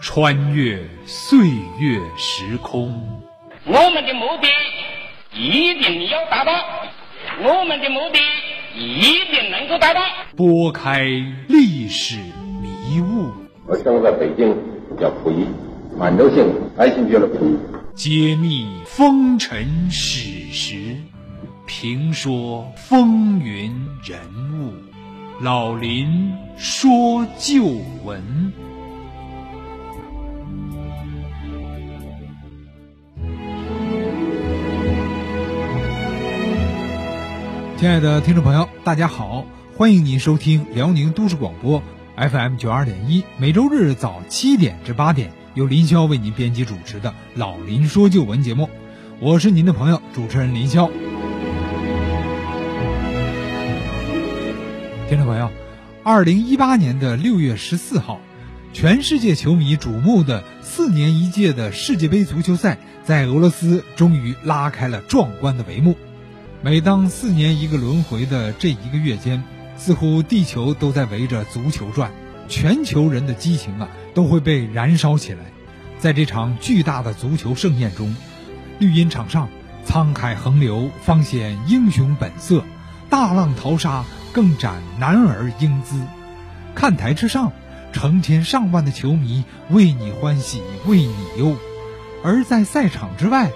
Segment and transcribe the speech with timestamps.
[0.00, 1.38] 穿越岁
[1.78, 2.88] 月时空。
[3.66, 4.48] 我们的目的
[5.38, 6.52] 一定要达到，
[7.42, 8.18] 我们的目的
[8.74, 10.00] 一定能够达到。
[10.34, 11.04] 拨开
[11.48, 12.16] 历史
[12.62, 13.30] 迷雾，
[13.66, 14.56] 我生在北京，
[14.98, 15.46] 叫溥仪，
[15.98, 16.46] 满洲姓，
[16.78, 17.58] 爱新觉罗溥仪。
[17.94, 20.96] 揭秘风尘史实，
[21.66, 23.70] 评说风云
[24.02, 24.18] 人
[24.58, 24.72] 物。
[25.42, 27.64] 老林说旧
[28.04, 28.50] 闻。
[37.80, 41.82] 亲爱的听众朋友，大家好，欢迎您收听辽宁都市广播
[42.14, 48.68] FM 九二点一，每周日早七点至八点，由林霄为您编辑主持的《老林说旧闻》节目，
[49.18, 50.90] 我是您的朋友主持人林霄。
[55.08, 55.50] 听众朋友，
[56.04, 58.20] 二零一八年的六月十四号，
[58.74, 65.96] 全世界球迷瞩目的四年一届的世界杯足球赛在俄罗斯终于拉开了壮观的帷幕。
[66.62, 69.42] 每当四年一个轮回的这一个月间，
[69.78, 72.10] 似乎地球都在围着足球转，
[72.48, 75.38] 全球人的激情啊都会被燃烧起来。
[75.98, 78.14] 在这场巨大的足球盛宴中，
[78.78, 79.48] 绿茵场上
[79.86, 82.62] 沧海横流方显英雄本色，
[83.08, 85.98] 大浪淘沙更展男儿英姿。
[86.74, 87.54] 看台之上，
[87.90, 91.54] 成千上万的球迷为你欢喜为你忧；
[92.22, 93.50] 而在赛场之外，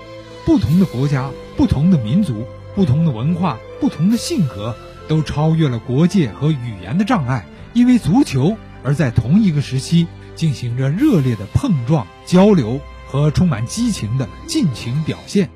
[0.47, 2.47] 不同的国家、不同的民族。
[2.75, 4.75] 不同的文化、不同的性格，
[5.09, 15.51] 都超越了国界和语言的障碍，因为足球而在同一个时期进行着热烈的碰撞、交流和充满激情的尽情表现。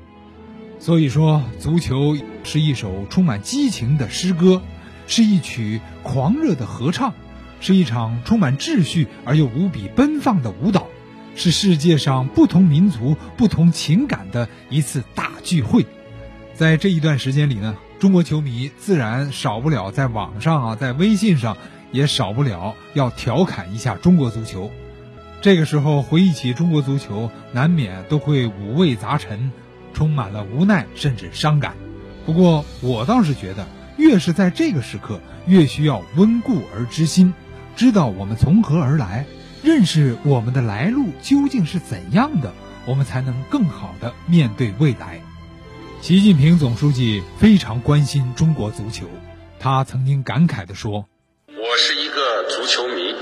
[0.79, 4.61] 所以说，足球是一首充满激情的诗歌，
[5.07, 7.13] 是一曲狂热的合唱，
[7.59, 10.87] 是一场充满秩序而又无比奔放的舞蹈，
[11.35, 15.85] 是世界上不同民族、不同情感的一次大聚会。
[16.59, 21.55] 在这一段时间里呢，中国球迷自然少不了在网上啊，在微信上
[21.93, 24.69] 也少不了要调侃一下中国足球。
[25.39, 29.53] 这个时候回忆起中国足球，难免都会五味杂陈，
[29.93, 31.75] 充满了无奈甚至伤感。
[32.25, 33.65] 不过我倒是觉得，
[33.95, 37.33] 越是在这个时刻，越需要温故而知新，
[37.77, 39.25] 知道我们从何而来，
[39.63, 42.53] 认识我们的来路究竟是怎样的，
[42.85, 45.21] 我们才能更好的面对未来。
[46.01, 49.05] 习近平总书记非常关心中国足球，
[49.59, 51.05] 他曾经感慨地说
[51.47, 53.13] ：“我是一个足球迷，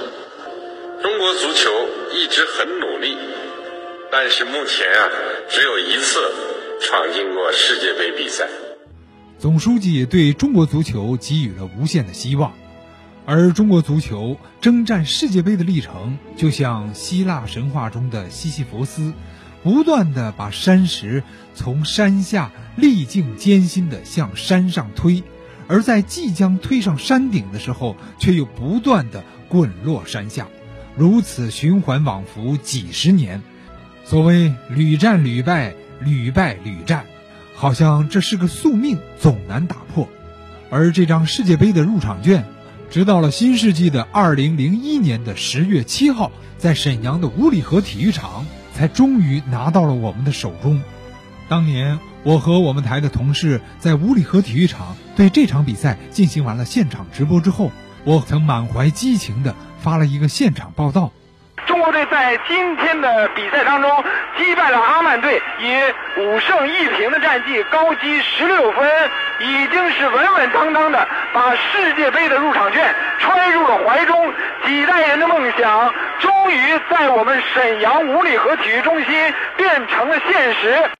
[1.01, 1.69] 中国足球
[2.13, 3.17] 一直很努力，
[4.11, 5.09] 但是目前啊，
[5.49, 6.19] 只有一次
[6.79, 8.47] 闯进过世界杯比赛。”
[9.39, 12.53] 总书记对中国足球给予了无限的希望，
[13.25, 19.13] 而中国足球征战世界杯的历程，就像希腊神话中的西西弗斯。
[19.63, 21.23] 不断的把山石
[21.53, 25.23] 从山下历尽艰辛的向山上推，
[25.67, 30.47] 而在即将推上山顶的时候，却又不断的滚落山下，
[30.95, 33.41] 如此循环往复几十年。
[34.05, 37.05] 所谓屡战屡败，屡败屡战，
[37.55, 40.07] 好像这是个宿命，总难打破。
[40.69, 42.45] 而这张世界杯的入场券，
[42.89, 48.45] 直到了新世纪的二零零一年的十月七号，在沈阳的五里河体育场。
[48.77, 50.79] 才终于拿到了我们的手中。
[51.49, 57.71] 当年我和我们台的同事在五里河体育场对这场比赛进行完了现场直播之后，
[58.03, 61.11] 我曾满怀激情地发了一个现场报道。
[61.87, 63.89] 中国队在今天的比赛当中
[64.37, 69.09] 击败了阿曼队，以五胜一平的战绩高积十六分，
[69.39, 74.33] 已经是稳稳当当的把世界杯的入场券揣入了怀中。
[74.65, 79.07] 几代人的梦想，终于在我们沈阳五里河体育中心
[79.55, 80.91] 变成了现实。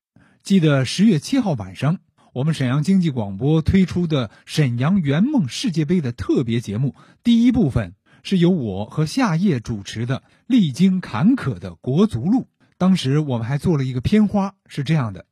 [0.42, 1.98] 记得十月七号晚上，
[2.34, 6.95] 我们沈阳经济广播推出的沈阳圆梦世界杯的特别节目，
[7.25, 7.92] 第一部分
[8.24, 10.18] 是由我和夏夜主持的
[10.48, 12.42] 《历经坎坷的国足路》。
[12.78, 15.25] 当时我们还做了一个片花，是这样的：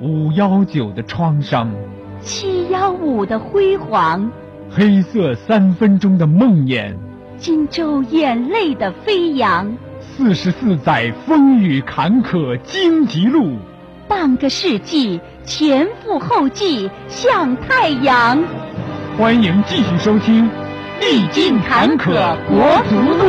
[0.00, 1.70] 五幺九的创伤，
[2.20, 4.30] 七幺五的辉煌。
[4.68, 6.96] 黑色三分钟的梦魇，
[7.38, 13.56] 荆州眼泪的飞扬，四十四载风雨坎坷荆棘路，
[14.08, 18.42] 半个世纪前赴后继向太阳。
[19.18, 20.44] 欢迎继续收听
[21.00, 23.24] 《历尽坎坷国足路》。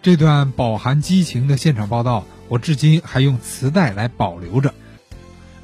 [0.00, 4.72] 这段饱含激情的现场报道，我至今还用磁带来保留着。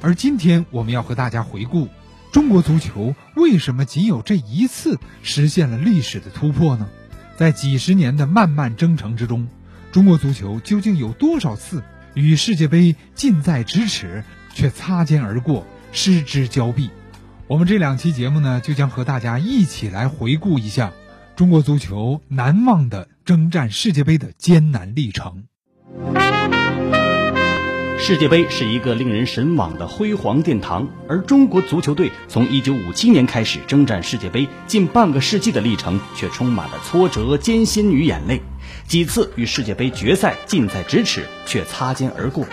[0.01, 1.87] 而今天我们要和大家回顾
[2.33, 6.89] 中国足球为什么仅有这一次实现了历史的突破呢？
[7.37, 9.47] 在几十年的漫漫征程之中，
[9.93, 15.65] 中国足球究竟有多少次与世界杯近在咫尺，却擦肩而过，
[15.95, 16.89] 失之交臂？
[17.47, 20.91] 我们这两期节目呢，就将和大家一起来回顾一下
[21.37, 25.45] 中国足球难忘的征战世界杯的艰难历程。
[27.97, 38.41] 世界杯是一个令人神往的辉煌殿堂，而中国足球队从1957年开始征战世界杯近半个世纪的历程，却充满了挫折、艰辛与眼泪。
[38.85, 42.45] 几次与世界杯决赛近在咫尺，却擦肩而过。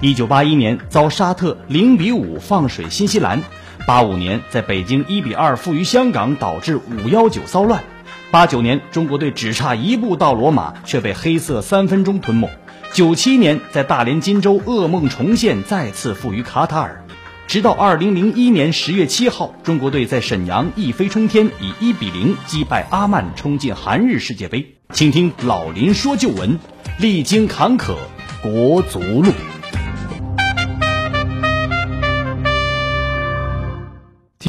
[0.00, 3.42] 1981年遭沙特0比5放水新西兰
[3.86, 7.84] ；85年在北京1比2负于香港，导致519骚乱
[8.32, 12.48] ；89年中国队只差一步到罗马，却被黑色三分钟吞没。
[12.94, 17.04] 九七年在大连金州噩梦重现，再次负于卡塔尔，
[17.46, 24.76] 直到二零零一年十月七号，中国队在沈阳一飞冲天，以一比零击败阿曼，冲进韩日世界杯。
[24.94, 26.58] 请听老林说旧闻，
[26.98, 27.94] 历经坎坷，
[28.42, 29.30] 国足路。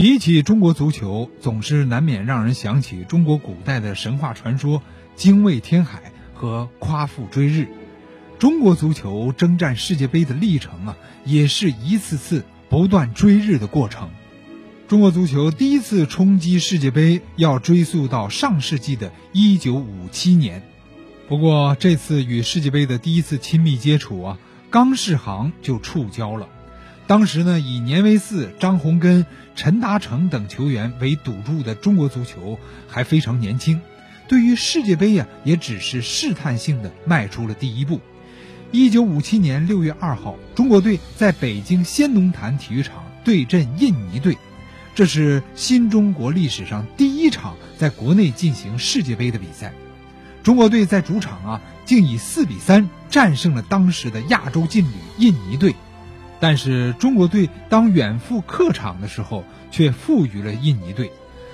[0.02, 4.82] 提起中国足球，总是难免让人想起中国古代的神话传说
[5.16, 7.68] “精卫填海”和“夸父追日”。
[8.40, 14.10] 中国足球征战世界杯的历程啊，也是一次次不断追日的过程。
[14.88, 20.64] 中国足球第一次冲击世界杯要追溯到上世纪的一九五七年。
[21.28, 24.40] 不过这次与世界杯的第一次亲密接触啊，
[24.72, 26.50] 刚世航就触礁了。
[27.12, 33.82] 当时呢，以年维四、张洪根、陈达成等球员为赌注的中国足球还非常年轻，
[34.30, 38.00] 对于世界杯呀，也只是试探性的迈出了第一步。
[38.72, 44.38] 一九五七年六月二号，中国队在北京先农坛体育场对阵印尼队，
[44.96, 49.74] 这是新中国历史上第一场在国内进行世界杯的比赛。
[50.44, 55.76] 中国队在主场啊，竟以四比三战胜了当时的亚洲劲旅印尼队。
[56.42, 61.10] 但是中国队当远赴客场的时候，却负于了印尼队。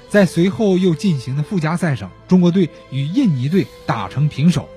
[0.10, 4.70] 在随后又进行的附加赛上，中国队与印尼队打成平手。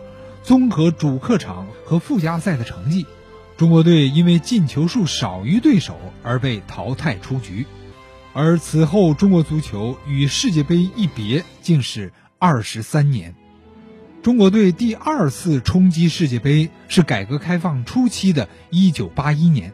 [0.42, 3.06] 综合主客场和附加赛的成绩，
[3.56, 7.66] 中国队因为进球数少于对手而被淘汰出局。
[8.32, 13.34] 而此后，中国足球与世界杯一别，竟是二十三年。
[14.22, 19.72] 中国队第二次冲击世界杯是改革开放初期的一九八一年，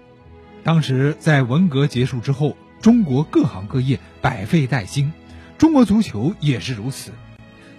[0.66, 5.12] 当时在文革结束之后，中国各行各业百废待兴，
[5.58, 7.12] 中国足球也是如此。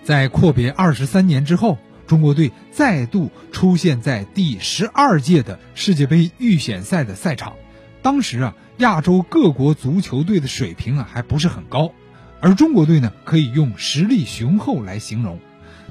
[0.06, 1.78] 在阔别二十三年之后。
[2.08, 7.56] 中国队再度出现在第十二届的世界杯预选赛的赛场。
[8.02, 11.92] 当时啊，亚洲各国足球队的水平啊还不是很高，
[12.40, 15.42] 而中国队呢可以用实力雄厚来形容。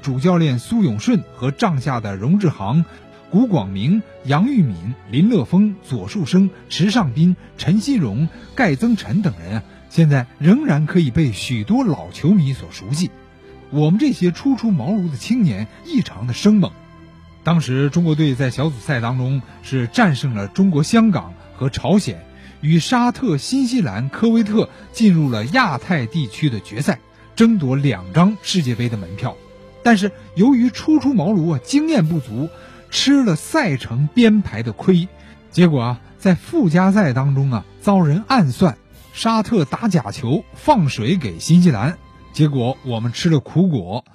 [0.01, 2.83] 主教练苏永顺和帐下的荣志航、
[3.29, 13.11] 古广明、杨玉敏、林乐峰、左树生、池尚斌、陈锡荣、盖增辰等人啊，现在仍然可以被许多老球迷所熟悉。
[13.69, 16.71] 我们这些初出茅庐的青年异常的生猛。
[17.43, 22.25] 当时中国队在小组赛当中是战胜了中国香港和朝鲜，
[22.61, 26.99] 与沙特、新西兰、科威特进入了亚太地区的决赛，
[27.35, 29.35] 争夺两张世界杯的门票。
[29.83, 32.49] 但是由于初出茅庐啊，经验不足，
[32.89, 35.07] 吃了赛程编排的亏，
[35.51, 38.77] 结果啊，在附加赛当中啊，遭人暗算，
[39.13, 41.97] 沙特打假球放水给新西兰。
[42.33, 44.05] 结果我们吃了苦果，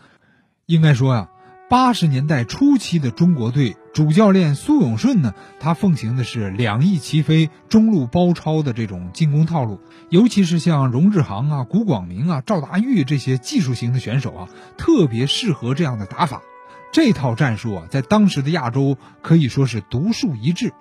[0.66, 1.28] 应该说呀，
[1.68, 16.42] 八十年代初期的中国队主教练苏永顺呢，他奉行的是两翼齐飞、中路包抄的这种进攻套路，尤其是像荣志航啊、古广明啊、赵达玉这些技术型的选手啊，特别适合这样的打法。
[16.92, 20.72] 这套战术啊，在当时的亚洲可以说是独树一帜。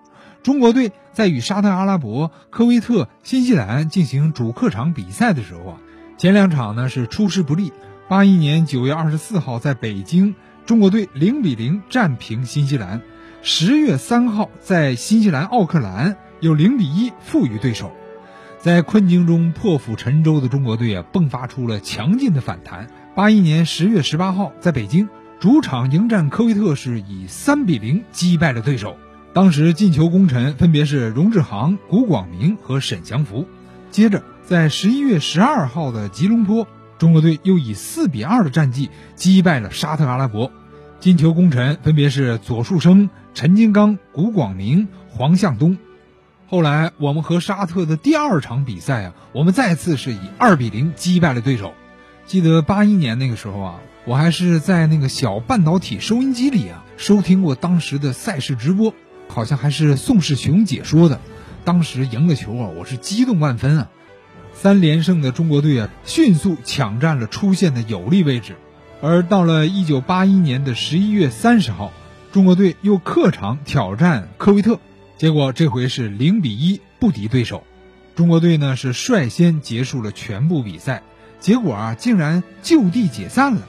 [0.44, 5.78] 中国队在与沙特阿拉伯、科威特、新西兰进行主客场比赛的时候啊。
[6.18, 7.72] 前两场呢是出师不利。
[8.10, 13.00] 八一年九月二十四号在北京，中国队零比零战平新西兰；
[13.42, 17.94] 十月三号在新西兰奥克兰又零比一负于对手。
[18.60, 22.90] 在困境中破釜沉舟的中国队啊，迸发出了强劲的反弹。
[23.16, 25.08] 八一年十月十八号在北京
[25.42, 28.96] 主场迎战科威特，是以三比零击败了对手。
[29.34, 33.48] 当时进球功臣分别是荣志航、古广明和沈祥福。
[33.90, 34.24] 接着。
[34.44, 36.68] 在十一月十二号的吉隆坡，
[36.98, 40.52] 中国队又以四比二的战绩击败了沙特阿拉伯，
[41.00, 45.78] 进球功臣分别是左树生、陈金刚、古广明、黄向东。
[46.50, 51.74] 后来我们和沙特的第二场比赛啊，我们再次是以二比零击败了对手。
[52.26, 58.94] 记得八一年那个时候啊，我还是在那个小半导体收音机里啊收听过当时的赛事直播，
[59.28, 61.20] 好像还是宋世雄解说的。
[61.64, 63.90] 当时赢了球啊，我是激动万分啊！
[64.56, 68.56] 三连胜的中国队啊，迅速抢占了出线的有利位置。
[69.02, 71.92] 而到了一九八一年的十一月三十号，
[72.32, 74.80] 中国队又客场挑战科威特，
[75.18, 77.64] 结果这回是零比一不敌对手。
[78.16, 81.04] 中国队呢是率先结束了全部比赛，
[81.40, 83.68] 结果啊竟然就地解散了。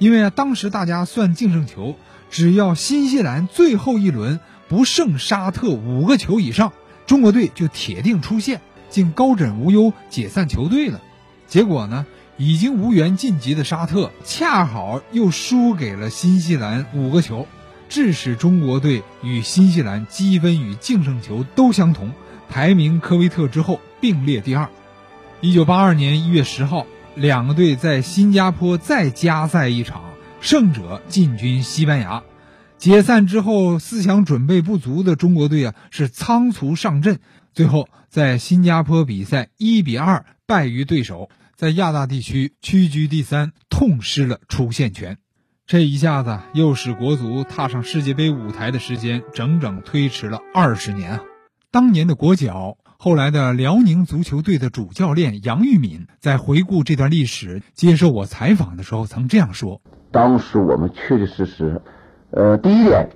[0.00, 1.94] 因为啊当时大家算净胜球，
[2.30, 6.72] 只要新西兰最后一轮不胜沙特五个球以上。
[7.06, 11.02] 中国队就铁定出线，竟高枕无忧解散球队了。
[11.46, 12.06] 结果呢，
[12.38, 17.46] 已经无缘晋级的沙特恰好又输给了新西兰五个球，
[17.90, 22.12] 致使中国队与新西兰积分与净胜球都相同，
[22.48, 24.70] 排名科威特之后并列第二。
[25.42, 30.02] 一九八二年一月十号，两个队在新加坡再加赛一场，
[30.40, 32.22] 胜者进军西班牙。
[32.78, 37.18] 解散之后，思想准备不足的中国队啊，是仓促上阵，
[37.52, 45.18] 最后在新加坡比赛一比二败于对手，在亚大地区屈居第三，痛失了出线权。
[45.66, 51.20] 这一下子又使国足踏上世界杯舞台的时间整整推迟了二十年啊！
[51.70, 59.80] 当年的国脚，后来的辽宁足球队的主教练杨玉敏在回顾这段历史、接受我采访的时候，曾这样说
[60.12, 61.80] ：“当时我们确确实实。”
[62.30, 63.08] 呃，第一点，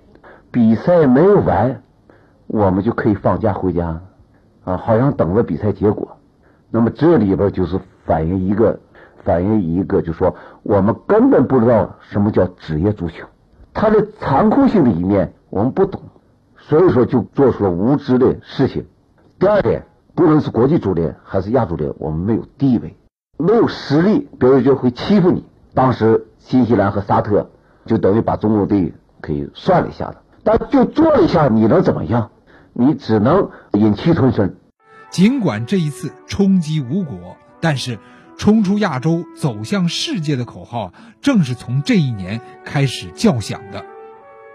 [0.51, 1.83] 比赛没有完，
[2.47, 4.01] 我们就可以放假回家，
[4.65, 6.17] 啊，好像等着比赛结果。
[6.71, 8.81] 那么这里边就是反映一个，
[9.23, 13.27] 反映一个，就说我们根本不知道什么叫职业足球，
[13.75, 16.01] 它的残酷性的一面我们不懂，
[16.57, 18.87] 所以说就做出了无知的事情。
[19.45, 19.85] 第二点，
[20.15, 22.97] 不论是国际足联还是亚足联，我们没有地位，
[23.37, 25.45] 没有实力，别人就会欺负你。
[25.75, 27.51] 当时新西兰和沙特
[27.85, 28.95] 就等于把中国队。
[29.21, 32.31] 可以算了一下子，但就做了一下，你能怎么样？
[32.73, 34.55] 你只能忍气吞声。
[35.11, 37.99] 尽管这一次冲击无果，但是
[38.39, 43.85] 冲出亚洲、走向世界的口号，正是从这一年开始叫响的。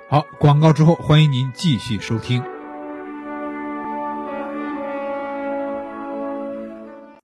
[0.09, 2.43] 好，广告之后，欢迎您继续收听。